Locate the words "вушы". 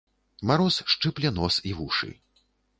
1.83-2.13